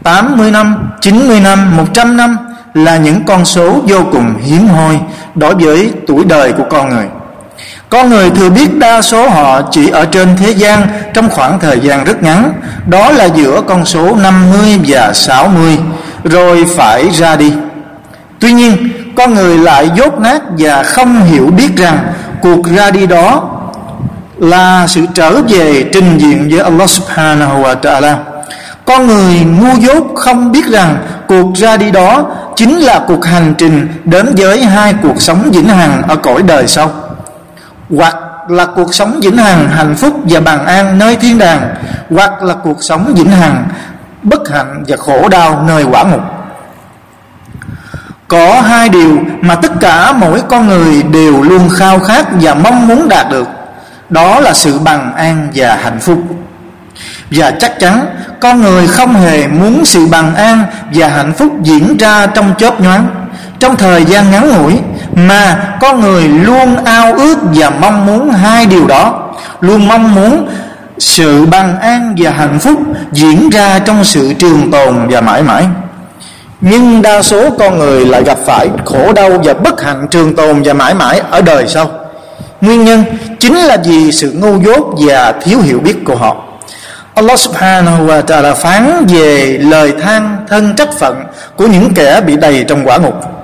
80 0.03 0.51
năm 0.51 0.91
90 1.01 1.41
năm 1.41 1.77
100 1.77 2.17
năm 2.17 2.37
là 2.75 2.97
những 2.97 3.25
con 3.25 3.45
số 3.45 3.81
vô 3.87 3.99
cùng 4.13 4.35
hiếm 4.43 4.69
hoi 4.69 5.01
đối 5.35 5.55
với 5.55 5.93
tuổi 6.07 6.25
đời 6.25 6.53
của 6.53 6.65
con 6.71 6.89
người. 6.89 7.07
Con 7.89 8.11
người 8.11 8.31
thừa 8.31 8.51
biết 8.51 8.79
đa 8.79 9.03
số 9.03 9.29
họ 9.29 9.63
chỉ 9.63 9.91
ở 9.91 10.05
trên 10.05 10.37
thế 10.37 10.51
gian 10.51 10.87
trong 11.15 11.31
khoảng 11.31 11.61
thời 11.61 11.81
gian 11.81 12.05
rất 12.05 12.23
ngắn, 12.23 12.53
đó 12.87 13.11
là 13.11 13.25
giữa 13.25 13.63
con 13.67 13.85
số 13.85 14.17
50 14.17 14.79
và 14.87 15.13
60 15.13 15.79
rồi 16.25 16.67
phải 16.77 17.11
ra 17.11 17.37
đi. 17.37 17.53
Tuy 18.41 18.53
nhiên, 18.53 18.77
con 19.17 19.35
người 19.35 19.59
lại 19.59 19.91
dốt 19.97 20.19
nát 20.19 20.43
và 20.59 20.83
không 20.83 21.25
hiểu 21.25 21.47
biết 21.47 21.77
rằng 21.77 21.99
cuộc 22.43 22.67
ra 22.77 22.91
đi 22.91 23.07
đó 23.07 23.43
là 24.39 24.87
sự 24.87 25.07
trở 25.15 25.43
về 25.49 25.85
trình 25.93 26.19
diện 26.19 26.49
với 26.51 26.61
Allah 26.61 26.91
subhanahu 26.91 27.63
wa 27.63 27.81
ta'ala 27.81 28.30
con 28.91 29.07
người 29.07 29.41
ngu 29.41 29.75
dốt 29.81 30.05
không 30.15 30.53
biết 30.53 30.67
rằng 30.67 30.97
cuộc 31.29 31.55
ra 31.55 31.77
đi 31.77 31.91
đó 31.91 32.25
chính 32.57 32.79
là 32.79 33.01
cuộc 33.09 33.25
hành 33.25 33.55
trình 33.59 33.89
đến 34.05 34.35
với 34.37 34.65
hai 34.65 34.95
cuộc 35.03 35.23
sống 35.23 35.51
vĩnh 35.53 35.69
hằng 35.69 36.03
ở 36.09 36.17
cõi 36.17 36.43
đời 36.43 36.67
sau. 36.67 36.91
Hoặc 37.97 38.17
là 38.49 38.67
cuộc 38.67 38.95
sống 38.95 39.21
vĩnh 39.23 39.37
hằng 39.37 39.69
hạnh 39.69 39.97
phúc 39.97 40.15
và 40.25 40.41
bằng 40.41 40.67
an 40.67 40.99
nơi 40.99 41.17
thiên 41.17 41.39
đàng, 41.39 41.75
hoặc 42.11 42.43
là 42.43 42.55
cuộc 42.55 42.85
sống 42.85 43.13
vĩnh 43.15 43.31
hằng 43.31 43.69
bất 44.23 44.49
hạnh 44.49 44.85
và 44.89 44.97
khổ 44.97 45.29
đau 45.29 45.65
nơi 45.69 45.85
quả 45.85 46.05
ngục. 46.05 46.23
Có 48.29 48.61
hai 48.61 48.89
điều 48.89 49.19
mà 49.41 49.55
tất 49.55 49.73
cả 49.81 50.13
mỗi 50.13 50.43
con 50.49 50.69
người 50.69 51.03
đều 51.03 51.43
luôn 51.43 51.69
khao 51.79 51.99
khát 51.99 52.27
và 52.41 52.55
mong 52.55 52.89
muốn 52.89 53.09
đạt 53.09 53.31
được. 53.31 53.49
Đó 54.09 54.41
là 54.41 54.53
sự 54.53 54.79
bằng 54.79 55.15
an 55.15 55.49
và 55.55 55.79
hạnh 55.83 55.99
phúc 56.01 56.19
và 57.31 57.51
chắc 57.51 57.81
chắn 57.81 58.07
con 58.41 58.63
người 58.63 58.87
không 58.87 59.15
hề 59.15 59.47
muốn 59.47 59.85
sự 59.85 60.07
bằng 60.07 60.35
an 60.35 60.65
và 60.95 61.09
hạnh 61.09 61.33
phúc 61.39 61.53
diễn 61.63 61.97
ra 61.97 62.27
trong 62.27 62.55
chớp 62.59 62.81
nhoáng. 62.81 63.07
Trong 63.59 63.77
thời 63.77 64.05
gian 64.05 64.31
ngắn 64.31 64.53
ngủi, 64.53 64.79
mà 65.15 65.77
con 65.81 66.01
người 66.01 66.29
luôn 66.29 66.85
ao 66.85 67.13
ước 67.13 67.39
và 67.55 67.71
mong 67.71 68.07
muốn 68.07 68.31
hai 68.31 68.67
điều 68.67 68.87
đó. 68.87 69.31
Luôn 69.61 69.89
mong 69.89 70.15
muốn 70.15 70.49
sự 70.99 71.47
bằng 71.47 71.81
an 71.81 72.15
và 72.19 72.31
hạnh 72.31 72.59
phúc 72.59 72.79
diễn 73.13 73.51
ra 73.51 73.79
trong 73.79 74.05
sự 74.05 74.33
trường 74.33 74.71
tồn 74.71 75.09
và 75.11 75.21
mãi 75.21 75.43
mãi. 75.43 75.67
Nhưng 76.61 77.03
đa 77.03 77.23
số 77.23 77.51
con 77.59 77.79
người 77.79 78.07
lại 78.07 78.23
gặp 78.25 78.39
phải 78.47 78.69
khổ 78.85 79.13
đau 79.13 79.31
và 79.45 79.55
bất 79.55 79.83
hạnh 79.83 80.07
trường 80.11 80.37
tồn 80.37 80.63
và 80.63 80.73
mãi 80.73 80.95
mãi 80.95 81.23
ở 81.31 81.41
đời 81.41 81.65
sau. 81.69 81.91
Nguyên 82.61 82.85
nhân 82.85 83.05
chính 83.39 83.57
là 83.57 83.77
vì 83.85 84.13
sự 84.13 84.33
ngu 84.33 84.63
dốt 84.63 84.95
và 84.99 85.33
thiếu 85.43 85.61
hiểu 85.61 85.81
biết 85.81 85.97
của 86.05 86.17
họ. 86.17 86.37
Allah 87.20 87.40
subhanahu 87.40 88.08
wa 88.08 88.22
ta'ala 88.22 88.54
phán 88.54 89.06
về 89.06 89.58
lời 89.62 89.94
than 90.02 90.38
thân 90.50 90.76
trách 90.76 90.94
phận 91.00 91.24
của 91.56 91.68
những 91.68 91.94
kẻ 91.94 92.22
bị 92.22 92.36
đầy 92.36 92.66
trong 92.68 92.88
quả 92.88 92.98
ngục 92.98 93.36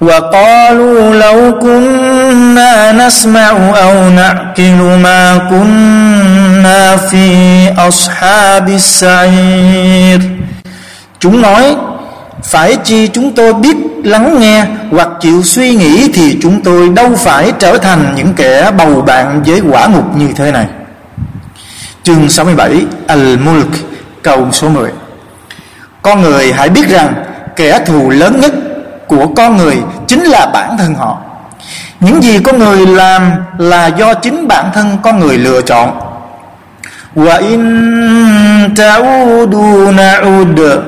وقالوا 0.00 1.14
لو 1.14 1.58
كنا 1.58 2.92
نسمع 2.92 3.50
أو 3.84 4.10
نعقل 4.10 4.98
ما 5.02 5.38
كنا 5.50 6.96
في 6.96 7.26
أصحاب 7.88 8.68
السعير 8.68 10.20
Chúng 11.20 11.42
nói 11.42 11.76
Phải 12.42 12.76
chi 12.84 13.08
chúng 13.08 13.34
tôi 13.34 13.54
biết 13.54 13.76
lắng 14.04 14.40
nghe 14.40 14.64
Hoặc 14.90 15.08
chịu 15.20 15.42
suy 15.42 15.74
nghĩ 15.74 16.10
Thì 16.14 16.38
chúng 16.42 16.62
tôi 16.62 16.88
đâu 16.88 17.14
phải 17.16 17.52
trở 17.58 17.78
thành 17.78 18.14
Những 18.16 18.34
kẻ 18.34 18.70
bầu 18.78 19.02
bạn 19.02 19.42
với 19.46 19.60
quả 19.70 19.86
ngục 19.86 20.16
như 20.16 20.28
thế 20.36 20.52
này 20.52 20.66
Chương 22.11 22.29
67 22.29 22.85
Al-Mulk, 23.07 23.67
Câu 24.21 24.51
số 24.51 24.69
10 24.69 24.91
Con 26.01 26.21
người 26.21 26.53
hãy 26.53 26.69
biết 26.69 26.89
rằng 26.89 27.13
Kẻ 27.55 27.79
thù 27.85 28.09
lớn 28.09 28.39
nhất 28.41 28.53
của 29.07 29.27
con 29.35 29.57
người 29.57 29.77
chính 30.07 30.23
là 30.23 30.45
bản 30.53 30.77
thân 30.77 30.95
họ. 30.95 31.17
Những 31.99 32.23
gì 32.23 32.39
con 32.39 32.59
người 32.59 32.85
làm 32.85 33.31
là 33.57 33.87
do 33.87 34.13
chính 34.13 34.47
bản 34.47 34.65
thân 34.73 34.97
con 35.03 35.19
người 35.19 35.37
lựa 35.37 35.61
chọn. 35.61 35.99
Wa 37.15 37.49
in 37.49 38.75
ta'udu 38.75 39.95
na'ud 39.95 40.81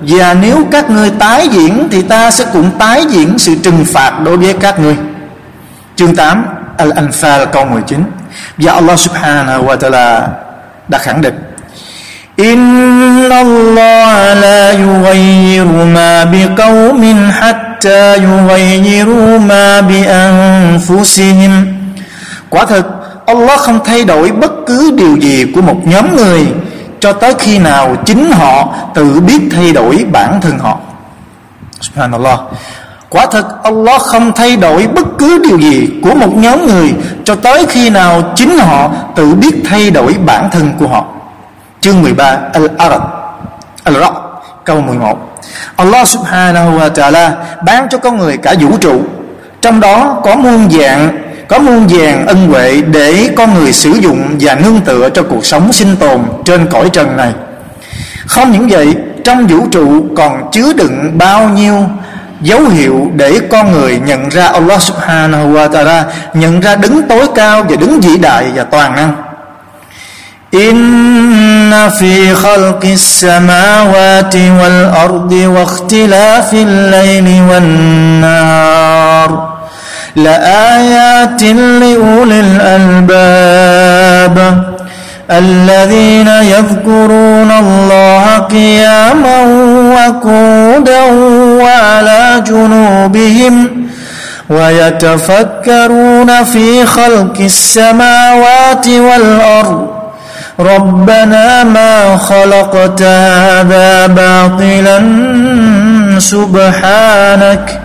và 0.00 0.34
nếu 0.34 0.66
các 0.70 0.90
ngươi 0.90 1.10
tái 1.10 1.48
diễn 1.48 1.88
thì 1.90 2.02
ta 2.02 2.30
sẽ 2.30 2.44
cũng 2.52 2.70
tái 2.78 3.04
diễn 3.08 3.38
sự 3.38 3.54
trừng 3.62 3.84
phạt 3.92 4.20
đối 4.24 4.36
với 4.36 4.52
các 4.52 4.80
ngươi. 4.80 4.96
Chương 5.96 6.16
8 6.16 6.44
Al-Anfal, 6.78 7.46
câu 7.46 7.64
19 7.64 8.02
và 8.56 8.72
Allah 8.72 8.98
subhanahu 8.98 9.64
wa 9.64 9.76
ta'ala 9.76 10.28
đã 10.89 10.97
khẳng 10.97 11.21
định 11.21 11.35
إن 12.39 13.31
الله 13.31 14.33
لا 14.33 14.71
يغير 14.71 15.65
ما 15.65 16.23
بقوم 16.23 17.31
حتى 17.31 18.17
يغيروا 18.17 19.39
ما 19.39 19.81
بأنفسهم 19.81 21.53
Quả 22.49 22.65
thực 22.65 22.85
Allah 23.25 23.59
không 23.59 23.79
thay 23.85 24.03
đổi 24.03 24.31
bất 24.31 24.51
cứ 24.67 24.91
điều 24.97 25.15
gì 25.15 25.45
của 25.55 25.61
một 25.61 25.81
nhóm 25.85 26.15
người 26.15 26.47
cho 26.99 27.13
tới 27.13 27.33
khi 27.39 27.59
nào 27.59 27.95
chính 28.05 28.31
họ 28.31 28.75
tự 28.95 29.19
biết 29.19 29.39
thay 29.51 29.73
đổi 29.73 30.05
bản 30.11 30.41
thân 30.41 30.59
họ. 30.59 30.79
Subhanallah. 31.81 32.39
Quả 33.10 33.26
thực 33.26 33.62
Allah 33.62 34.00
không 34.00 34.32
thay 34.32 34.56
đổi 34.56 34.86
bất 34.86 35.06
cứ 35.18 35.38
điều 35.48 35.58
gì 35.58 35.88
của 36.02 36.14
một 36.14 36.36
nhóm 36.36 36.66
người 36.66 36.94
cho 37.24 37.34
tới 37.34 37.66
khi 37.68 37.90
nào 37.90 38.22
chính 38.36 38.58
họ 38.58 38.90
tự 39.16 39.34
biết 39.34 39.62
thay 39.64 39.90
đổi 39.90 40.14
bản 40.26 40.48
thân 40.50 40.72
của 40.78 40.88
họ. 40.88 41.04
Chương 41.80 42.02
13 42.02 42.38
Al-Arab. 42.52 43.00
Al-Ra'd 43.84 44.12
câu 44.64 44.80
11 44.80 45.18
Allah 45.76 46.08
subhanahu 46.08 46.78
wa 46.78 46.90
ta'ala 46.90 47.30
ban 47.64 47.88
cho 47.88 47.98
con 47.98 48.18
người 48.18 48.36
cả 48.36 48.54
vũ 48.60 48.76
trụ. 48.80 49.02
Trong 49.60 49.80
đó 49.80 50.20
có 50.24 50.36
muôn 50.36 50.70
dạng, 50.70 51.18
có 51.48 51.58
muôn 51.58 51.86
vàng 51.88 52.26
ân 52.26 52.48
huệ 52.48 52.82
để 52.82 53.30
con 53.36 53.54
người 53.54 53.72
sử 53.72 53.90
dụng 53.90 54.36
và 54.40 54.54
nương 54.54 54.80
tựa 54.80 55.08
cho 55.10 55.22
cuộc 55.22 55.46
sống 55.46 55.72
sinh 55.72 55.96
tồn 55.96 56.20
trên 56.44 56.66
cõi 56.70 56.90
trần 56.92 57.16
này. 57.16 57.32
Không 58.26 58.50
những 58.50 58.68
vậy, 58.68 58.94
trong 59.24 59.46
vũ 59.46 59.66
trụ 59.70 60.06
còn 60.16 60.50
chứa 60.52 60.72
đựng 60.72 61.18
bao 61.18 61.48
nhiêu 61.48 61.86
dấu 62.41 62.67
hiệu 62.67 63.11
để 63.15 63.39
con 63.49 63.71
người 63.71 63.99
nhận 63.99 64.29
ra 64.29 64.45
Allah 64.45 64.81
subhanahu 64.81 65.53
wa 65.53 65.69
ta'ala 65.69 66.03
nhận 66.33 66.59
ra 66.59 66.75
đứng 66.75 67.07
tối 67.07 67.27
cao 67.35 67.63
và 67.69 67.75
đứng 67.75 68.01
vĩ 68.01 68.17
đại 68.17 68.51
và 68.55 68.63
toàn 68.63 68.95
năng 68.95 69.11
إن 70.55 71.89
في 71.99 72.33
خلق 72.33 72.85
السماوات 72.85 74.35
والأرض 74.35 75.31
واختلاف 75.31 76.53
الليل 76.53 77.41
والنهار 77.49 79.29
لآيات 80.15 81.43
لأولي 81.81 82.39
الألباب 82.39 84.37
الذين 85.30 86.28
يذكرون 86.28 87.50
الله 87.50 88.38
قياما 88.38 89.38
وقودا 89.94 91.02
وعلى 91.62 92.42
جنوبهم 92.46 93.86
ويتفكرون 94.50 96.44
في 96.44 96.86
خلق 96.86 97.36
السماوات 97.40 98.88
والأرض. 98.88 99.90
ربنا 100.60 101.64
ما 101.64 102.16
خلقت 102.16 103.02
هذا 103.02 104.06
باطلا 104.06 104.98
سبحانك 106.18 107.80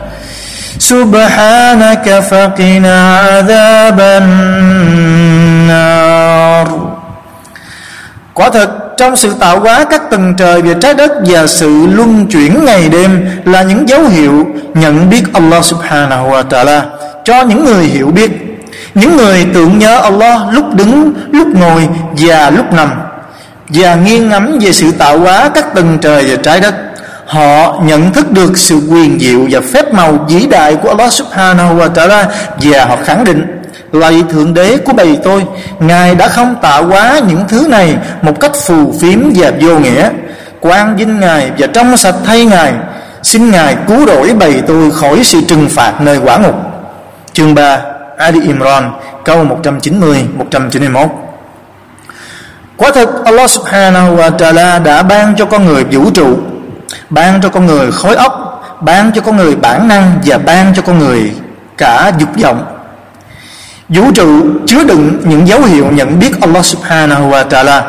سبحانك 0.79 2.19
فقنا 2.31 3.19
عذاب 3.19 3.99
النار. 5.71 6.95
Quả 8.35 8.49
thật, 8.49 8.97
trong 8.97 9.15
sự 9.15 9.33
tạo 9.39 9.59
hóa 9.59 9.85
các 9.89 10.01
tầng 10.11 10.33
trời 10.37 10.61
và 10.61 10.73
trái 10.81 10.93
đất 10.93 11.11
và 11.25 11.47
sự 11.47 11.87
luân 11.87 12.27
chuyển 12.27 12.65
ngày 12.65 12.89
đêm 12.89 13.29
là 13.45 13.63
những 13.63 13.89
dấu 13.89 14.03
hiệu 14.03 14.47
nhận 14.73 15.09
biết 15.09 15.23
Allah 15.33 15.65
subhanahu 15.65 16.29
wa 16.29 16.43
ta'ala. 16.47 16.81
Cho 17.23 17.41
những 17.41 17.65
người 17.65 17.83
hiểu 17.83 18.07
biết, 18.07 18.31
những 18.95 19.17
người 19.17 19.45
tưởng 19.53 19.79
nhớ 19.79 19.97
Allah 19.97 20.41
lúc 20.51 20.75
đứng, 20.75 21.13
lúc 21.31 21.47
ngồi 21.47 21.87
và 22.17 22.49
lúc 22.49 22.73
nằm, 22.73 22.89
và 23.69 23.95
nghiêng 23.95 24.29
ngắm 24.29 24.59
về 24.61 24.71
sự 24.71 24.91
tạo 24.91 25.19
hóa 25.19 25.49
các 25.55 25.75
tầng 25.75 25.97
trời 26.01 26.25
và 26.27 26.35
trái 26.43 26.59
đất, 26.59 26.75
họ 27.25 27.79
nhận 27.83 28.13
thức 28.13 28.31
được 28.31 28.57
sự 28.57 28.79
quyền 28.89 29.19
diệu 29.19 29.47
và 29.51 29.59
phép 29.73 29.93
màu 29.93 30.25
vĩ 30.29 30.47
đại 30.47 30.75
của 30.75 30.89
Allah 30.89 31.13
subhanahu 31.13 31.75
wa 31.75 31.93
ta'ala 31.93 32.25
và 32.57 32.85
họ 32.85 32.97
khẳng 33.05 33.23
định 33.23 33.64
lạy 33.91 34.23
thượng 34.29 34.53
đế 34.53 34.77
của 34.77 34.93
bầy 34.93 35.19
tôi, 35.23 35.45
ngài 35.79 36.15
đã 36.15 36.27
không 36.27 36.55
tạo 36.61 36.85
hóa 36.85 37.19
những 37.27 37.43
thứ 37.47 37.67
này 37.69 37.95
một 38.21 38.39
cách 38.39 38.51
phù 38.55 38.93
phiếm 39.01 39.19
và 39.35 39.51
vô 39.61 39.79
nghĩa. 39.79 40.09
Quan 40.59 40.95
vinh 40.95 41.19
ngài 41.19 41.51
và 41.57 41.67
trong 41.67 41.97
sạch 41.97 42.15
thay 42.25 42.45
ngài, 42.45 42.73
xin 43.23 43.51
ngài 43.51 43.75
cứu 43.87 44.05
rỗi 44.07 44.33
bầy 44.33 44.61
tôi 44.67 44.91
khỏi 44.91 45.23
sự 45.23 45.41
trừng 45.47 45.69
phạt 45.69 46.01
nơi 46.01 46.17
quả 46.17 46.37
ngục. 46.37 46.55
Chương 47.33 47.55
3 47.55 47.81
Ali 48.17 48.41
Imran, 48.41 48.91
câu 49.25 49.43
190 49.43 50.25
191 50.37 51.09
Quả 52.77 52.91
thực, 52.91 53.25
Allah 53.25 53.49
subhanahu 53.49 54.15
wa 54.15 54.37
ta'ala 54.37 54.83
đã 54.83 55.03
ban 55.03 55.35
cho 55.35 55.45
con 55.45 55.65
người 55.65 55.83
vũ 55.83 56.09
trụ, 56.11 56.37
Ban 57.09 57.41
cho 57.41 57.49
con 57.49 57.65
người 57.65 57.91
khối 57.91 58.15
óc, 58.15 58.41
Ban 58.81 59.11
cho 59.11 59.21
con 59.21 59.37
người 59.37 59.55
bản 59.55 59.87
năng 59.87 60.19
Và 60.25 60.37
ban 60.37 60.73
cho 60.75 60.81
con 60.81 60.99
người 60.99 61.31
cả 61.77 62.11
dục 62.17 62.29
vọng 62.43 62.74
Vũ 63.88 64.12
trụ 64.14 64.46
chứa 64.66 64.84
đựng 64.84 65.22
những 65.24 65.48
dấu 65.48 65.62
hiệu 65.62 65.86
nhận 65.92 66.18
biết 66.18 66.40
Allah 66.40 66.64
subhanahu 66.64 67.30
wa 67.30 67.48
ta'ala 67.48 67.82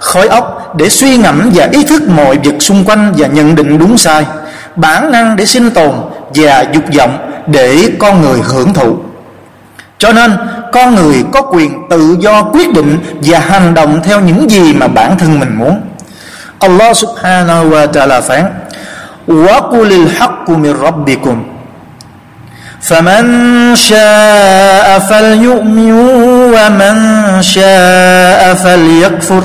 Khối 0.00 0.28
óc 0.28 0.74
để 0.76 0.88
suy 0.88 1.16
ngẫm 1.16 1.50
và 1.54 1.68
ý 1.72 1.84
thức 1.84 2.02
mọi 2.08 2.38
việc 2.38 2.54
xung 2.60 2.84
quanh 2.84 3.12
Và 3.16 3.26
nhận 3.26 3.54
định 3.54 3.78
đúng 3.78 3.98
sai 3.98 4.26
Bản 4.76 5.12
năng 5.12 5.36
để 5.36 5.46
sinh 5.46 5.70
tồn 5.70 5.92
Và 6.34 6.64
dục 6.72 6.84
vọng 6.98 7.30
để 7.46 7.90
con 7.98 8.22
người 8.22 8.40
hưởng 8.44 8.74
thụ 8.74 8.98
cho 10.04 10.12
nên 10.12 10.36
con 10.72 10.94
người 10.94 11.24
có 11.32 11.42
quyền 11.42 11.88
tự 11.90 12.16
do 12.20 12.42
quyết 12.42 12.72
định 12.72 12.98
và 13.20 13.38
hành 13.38 13.74
động 13.74 14.00
theo 14.04 14.20
những 14.20 14.50
gì 14.50 14.72
mà 14.72 14.88
bản 14.88 15.18
thân 15.18 15.40
mình 15.40 15.58
muốn 15.58 15.80
Allah 16.58 16.96
subhanahu 16.96 17.70
wa 17.70 17.86
ta'ala 17.92 18.20
phán 18.20 18.44
وَقُلِ 19.28 19.90
الْحَقُّ 20.06 20.48
مِنْ 20.48 20.74
رَبِّكُمْ 20.80 21.36
فمن 22.80 23.24
شاء 23.76 24.98
فليؤمن 24.98 25.92
ومن 26.54 26.96
شاء 27.42 28.54
فليكفر 28.54 29.42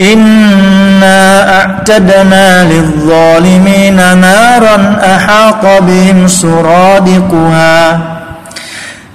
إنا 0.00 1.20
أعتدنا 1.58 2.64
للظالمين 2.64 3.96
نارا 3.96 4.76
أحاط 5.14 5.64
بهم 5.82 6.28
سرادقها 6.28 7.98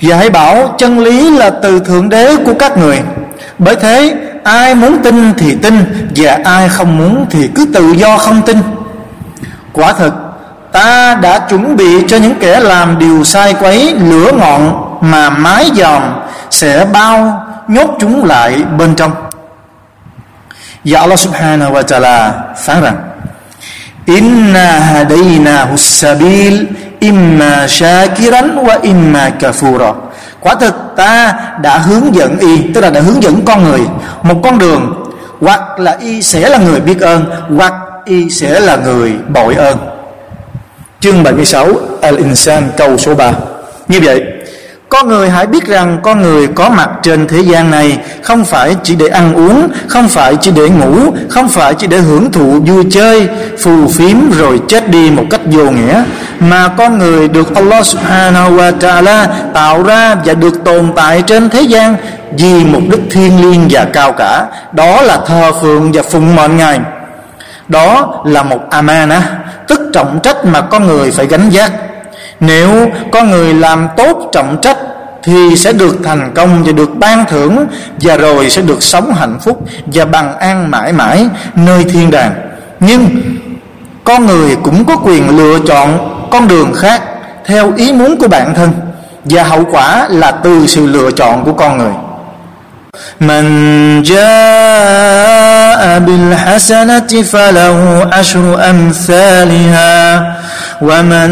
và 0.01 0.17
hãy 0.17 0.30
bảo 0.30 0.75
chân 0.77 0.99
lý 0.99 1.38
là 1.38 1.49
từ 1.49 1.80
thượng 1.80 2.10
đế 2.10 2.36
của 2.45 2.54
các 2.54 2.77
người 2.77 3.01
bởi 3.58 3.75
thế 3.75 4.15
ai 4.43 4.75
muốn 4.75 5.04
tin 5.04 5.34
thì 5.38 5.56
tin 5.56 5.73
và 6.15 6.39
ai 6.43 6.69
không 6.69 6.97
muốn 6.97 7.25
thì 7.30 7.49
cứ 7.56 7.65
tự 7.73 7.91
do 7.91 8.17
không 8.17 8.41
tin 8.41 8.58
quả 9.73 9.93
thực 9.93 10.13
ta 10.76 11.14
đã 11.14 11.38
chuẩn 11.38 11.76
bị 11.76 12.04
cho 12.08 12.16
những 12.16 12.34
kẻ 12.40 12.60
làm 12.60 12.98
điều 12.98 13.24
sai 13.24 13.54
quấy 13.54 13.94
lửa 13.94 14.30
ngọn 14.32 14.96
mà 15.00 15.30
mái 15.30 15.70
giòn 15.74 16.02
sẽ 16.50 16.86
bao 16.92 17.42
nhốt 17.68 17.90
chúng 17.98 18.24
lại 18.24 18.62
bên 18.78 18.94
trong. 18.94 19.12
Và 20.84 21.00
Allah 21.00 21.18
subhanahu 21.18 21.72
wa 21.72 21.82
ta'ala 21.82 22.30
phán 22.56 22.82
rằng, 22.82 22.96
inna 24.06 24.78
hadayna 24.78 25.66
sabil 25.76 26.64
imma 26.98 27.66
shakiran 27.68 28.56
wa 28.56 28.80
imma 28.82 29.30
kafura. 29.40 29.92
Quả 30.40 30.54
thực 30.54 30.74
ta 30.96 31.34
đã 31.62 31.78
hướng 31.78 32.14
dẫn 32.14 32.38
y, 32.38 32.72
tức 32.74 32.80
là 32.80 32.90
đã 32.90 33.00
hướng 33.00 33.22
dẫn 33.22 33.44
con 33.44 33.64
người 33.64 33.80
một 34.22 34.40
con 34.42 34.58
đường, 34.58 35.04
hoặc 35.40 35.78
là 35.78 35.96
y 36.00 36.22
sẽ 36.22 36.48
là 36.48 36.58
người 36.58 36.80
biết 36.80 37.00
ơn, 37.00 37.24
hoặc 37.56 37.74
y 38.04 38.30
sẽ 38.30 38.60
là 38.60 38.76
người 38.76 39.12
bội 39.28 39.54
ơn 39.54 39.95
chương 41.07 41.23
76 41.23 41.66
Al-Insan 42.03 42.62
câu 42.77 42.97
số 42.97 43.14
3 43.14 43.33
như 43.88 44.01
vậy 44.03 44.23
con 44.88 45.09
người 45.09 45.31
hãy 45.31 45.47
biết 45.47 45.66
rằng 45.66 45.99
con 46.03 46.23
người 46.23 46.47
có 46.47 46.69
mặt 46.69 46.90
trên 47.03 47.27
thế 47.29 47.40
gian 47.40 47.71
này 47.71 47.99
không 48.23 48.45
phải 48.45 48.77
chỉ 48.83 48.95
để 48.95 49.09
ăn 49.09 49.35
uống, 49.35 49.69
không 49.88 50.09
phải 50.09 50.37
chỉ 50.40 50.51
để 50.51 50.69
ngủ, 50.69 51.12
không 51.29 51.49
phải 51.49 51.75
chỉ 51.75 51.87
để 51.87 51.99
hưởng 51.99 52.33
thụ 52.33 52.61
vui 52.66 52.85
chơi, 52.90 53.29
phù 53.59 53.88
phiếm 53.88 54.16
rồi 54.38 54.61
chết 54.69 54.90
đi 54.90 55.11
một 55.11 55.25
cách 55.31 55.40
vô 55.45 55.71
nghĩa, 55.71 56.05
mà 56.40 56.69
con 56.69 56.99
người 56.99 57.29
được 57.29 57.55
Allah 57.55 57.87
Subhanahu 57.87 58.57
wa 58.57 58.73
Taala 58.73 59.29
tạo 59.55 59.83
ra 59.83 60.14
và 60.25 60.35
được 60.35 60.64
tồn 60.64 60.92
tại 60.97 61.23
trên 61.27 61.51
thế 61.51 61.61
gian 61.61 61.97
vì 62.38 62.64
mục 62.64 62.83
đích 62.90 63.01
thiêng 63.11 63.42
liêng 63.42 63.69
và 63.71 63.87
cao 63.92 64.12
cả, 64.12 64.47
đó 64.73 65.03
là 65.03 65.19
thờ 65.27 65.53
phượng 65.61 65.92
và 65.92 66.03
phụng 66.03 66.37
mệnh 66.37 66.57
Ngài. 66.57 66.81
Đó 67.68 68.22
là 68.24 68.42
một 68.42 68.61
amana, 68.70 69.38
tức 69.68 69.81
trọng 69.92 70.20
trách 70.22 70.44
mà 70.44 70.61
con 70.61 70.87
người 70.87 71.11
phải 71.11 71.26
gánh 71.26 71.48
vác 71.52 71.72
nếu 72.40 72.88
con 73.12 73.31
người 73.31 73.55
làm 73.55 73.88
tốt 73.96 74.31
trọng 74.33 74.57
trách 74.62 74.79
thì 75.22 75.57
sẽ 75.57 75.72
được 75.72 75.96
thành 76.05 76.33
công 76.35 76.64
và 76.64 76.72
được 76.72 76.90
ban 76.98 77.24
thưởng 77.29 77.66
và 78.00 78.16
rồi 78.16 78.50
sẽ 78.50 78.62
được 78.62 78.83
sống 78.83 79.14
hạnh 79.14 79.38
phúc 79.40 79.64
và 79.87 80.05
bằng 80.05 80.38
an 80.38 80.70
mãi 80.70 80.92
mãi 80.92 81.26
nơi 81.55 81.85
thiên 81.85 82.11
đàng. 82.11 82.35
Nhưng 82.81 83.09
con 84.05 84.26
người 84.26 84.57
cũng 84.57 84.85
có 84.85 84.96
quyền 84.96 85.37
lựa 85.37 85.59
chọn 85.66 86.12
con 86.31 86.48
đường 86.48 86.72
khác 86.72 87.02
theo 87.46 87.72
ý 87.76 87.92
muốn 87.92 88.18
của 88.18 88.29
bản 88.29 88.55
thân 88.55 88.70
và 89.24 89.42
hậu 89.42 89.64
quả 89.70 90.09
là 90.11 90.31
từ 90.31 90.66
sự 90.66 90.87
lựa 90.87 91.11
chọn 91.11 91.44
của 91.44 91.52
con 91.52 91.79
người. 91.79 91.92
من 93.21 93.45
جاء 94.04 95.99
بالحسنة 95.99 97.21
فله 97.32 98.10
عشر 98.13 98.69
أمثالها 98.69 99.91
ومن 100.82 101.30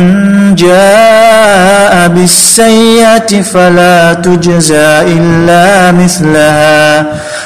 جاء 0.55 2.07
بالسيئة 2.07 3.41
فلا 3.41 4.13
تجزى 4.13 5.01
إلا 5.17 5.91
مثلها 5.91 7.05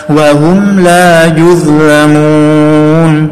وهم 0.09 0.79
لا 0.79 1.25
يظلمون 1.25 3.29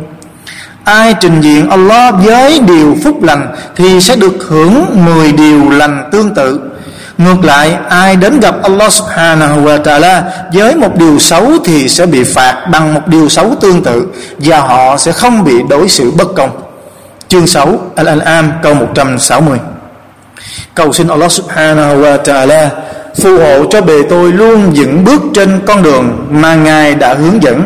Ai 0.86 1.14
trình 1.14 1.42
diện 1.42 1.70
Allah 1.70 2.14
với 2.18 2.60
điều 2.60 2.98
phúc 3.04 3.24
lành 3.24 3.48
Thì 3.76 4.02
sẽ 4.02 4.16
được 4.16 4.38
hưởng 4.50 5.06
10 5.06 5.32
điều 5.32 5.70
lành 5.70 6.10
tương 6.12 6.34
tự 6.34 6.60
Ngược 7.19 7.45
lại, 7.45 7.77
ai 7.89 8.17
đến 8.17 8.41
gặp 8.41 8.55
Allah 8.63 8.93
subhanahu 8.93 9.61
wa 9.61 9.83
ta'ala 9.83 10.23
Với 10.53 10.75
một 10.75 10.97
điều 10.97 11.19
xấu 11.19 11.53
thì 11.65 11.89
sẽ 11.89 12.07
bị 12.07 12.25
phạt 12.25 12.67
bằng 12.73 12.95
một 12.95 13.09
điều 13.09 13.29
xấu 13.29 13.55
tương 13.61 13.83
tự 13.83 14.07
Và 14.39 14.61
họ 14.61 14.97
sẽ 14.97 15.13
không 15.13 15.45
bị 15.45 15.55
đối 15.69 15.89
xử 15.89 16.11
bất 16.11 16.35
công. 16.35 16.51
Chương 17.29 17.47
6 17.47 17.79
Al-An'am, 17.97 18.45
câu 18.63 18.75
160 18.75 19.59
Cầu 20.75 20.93
xin 20.93 21.09
Allah 21.09 21.33
subhanahu 21.33 21.97
wa 21.97 22.23
ta'ala 22.23 22.69
Phù 23.23 23.39
hộ 23.39 23.67
cho 23.71 23.81
bề 23.81 24.03
tôi 24.11 24.33
luôn 24.33 24.73
vững 24.75 25.05
bước 25.05 25.23
trên 25.35 25.61
con 25.67 25.83
đường 25.83 26.27
mà 26.31 26.55
Ngài 26.55 26.95
đã 26.95 27.15
hướng 27.15 27.43
dẫn. 27.43 27.63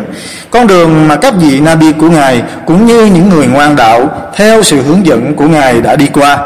Con 0.51 0.67
đường 0.67 1.07
mà 1.07 1.15
các 1.15 1.33
vị 1.37 1.59
Nabi 1.59 1.91
của 1.91 2.09
Ngài 2.09 2.43
Cũng 2.65 2.85
như 2.85 3.05
những 3.05 3.29
người 3.29 3.47
ngoan 3.47 3.75
đạo 3.75 4.09
Theo 4.35 4.63
sự 4.63 4.81
hướng 4.81 5.05
dẫn 5.05 5.35
của 5.35 5.45
Ngài 5.45 5.81
đã 5.81 5.95
đi 5.95 6.07
qua 6.13 6.37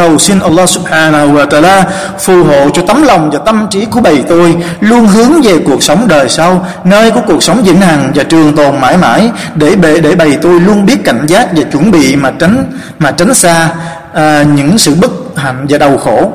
cầu 0.00 0.18
xin 0.18 0.40
Allah 0.40 0.68
subhanahu 0.68 1.28
wa 1.36 1.46
ta'ala 1.48 1.84
phù 2.18 2.44
hộ 2.44 2.70
cho 2.70 2.82
tấm 2.88 3.02
lòng 3.02 3.30
và 3.30 3.38
tâm 3.38 3.66
trí 3.70 3.84
của 3.84 4.00
bầy 4.00 4.22
tôi 4.28 4.56
luôn 4.80 5.06
hướng 5.06 5.42
về 5.42 5.58
cuộc 5.66 5.82
sống 5.82 6.08
đời 6.08 6.28
sau 6.28 6.66
nơi 6.84 7.10
của 7.10 7.20
cuộc 7.26 7.42
sống 7.42 7.62
vĩnh 7.62 7.80
hằng 7.80 8.12
và 8.14 8.22
trường 8.24 8.56
tồn 8.56 8.80
mãi 8.80 8.96
mãi 8.96 9.30
để 9.54 9.76
bề 9.76 10.00
để 10.00 10.14
bầy 10.14 10.38
tôi 10.42 10.60
luôn 10.60 10.86
biết 10.86 11.04
cảnh 11.04 11.26
giác 11.26 11.48
và 11.56 11.62
chuẩn 11.72 11.90
bị 11.90 12.16
mà 12.16 12.30
tránh 12.38 12.64
mà 12.98 13.10
tránh 13.10 13.34
xa 13.34 13.68
à, 14.14 14.44
những 14.54 14.78
sự 14.78 14.94
bất 15.00 15.10
hạnh 15.36 15.66
và 15.68 15.78
đau 15.78 15.98
khổ 15.98 16.32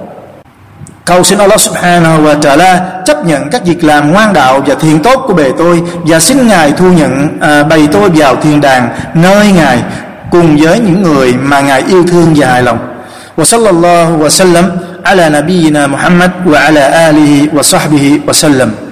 Cầu 1.06 1.24
xin 1.24 1.38
Allah 1.38 1.60
subhanahu 1.60 2.24
wa 2.24 2.40
ta'ala 2.40 2.78
chấp 3.06 3.26
nhận 3.26 3.50
các 3.50 3.66
việc 3.66 3.84
làm 3.84 4.12
ngoan 4.12 4.34
đạo 4.34 4.62
và 4.68 4.76
thiện 4.76 5.04
tốt 5.04 5.24
của 5.28 5.34
bề 5.34 5.52
tôi 5.58 5.82
và 6.08 6.20
xin 6.20 6.48
Ngài 6.48 6.72
thu 6.72 6.92
nhận 6.92 7.38
à, 7.42 7.64
bày 7.64 7.88
tôi 7.92 8.10
vào 8.10 8.36
thiên 8.36 8.62
đàng 8.62 8.90
nơi 9.14 9.52
Ngài 9.52 9.84
cùng 10.32 10.58
với 10.58 10.80
những 10.80 11.02
người 11.02 11.34
mà 11.44 11.62
Ngài 11.62 11.84
yêu 11.88 12.04
thương 12.08 12.34
và 12.36 12.48
hài 12.48 12.64
lòng. 12.64 12.95
وصلى 13.38 13.70
الله 13.70 14.10
وسلم 14.12 14.66
على 15.06 15.30
نبينا 15.30 15.88
محمد 15.88 16.32
وعلى 16.48 17.10
آله 17.10 17.34
وصحبه 17.56 18.22
وسلم. 18.28 18.85